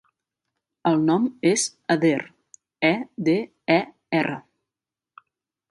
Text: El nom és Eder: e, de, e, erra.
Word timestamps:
El 0.91 0.95
nom 1.09 1.27
és 1.49 1.65
Eder: 1.97 2.17
e, 2.91 2.93
de, 3.29 3.37
e, 3.77 3.81
erra. 4.23 4.41